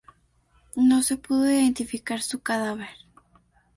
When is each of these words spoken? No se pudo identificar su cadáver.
No 0.77 1.03
se 1.03 1.15
pudo 1.15 1.45
identificar 1.47 2.23
su 2.23 2.41
cadáver. 2.41 2.89